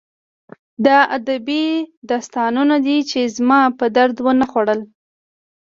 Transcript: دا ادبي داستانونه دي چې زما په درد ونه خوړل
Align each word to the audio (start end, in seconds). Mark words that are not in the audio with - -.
دا 0.85 0.97
ادبي 1.17 1.63
داستانونه 2.09 2.75
دي 2.85 2.97
چې 3.09 3.19
زما 3.37 3.61
په 3.77 3.85
درد 3.97 4.17
ونه 4.25 4.45
خوړل 4.51 4.81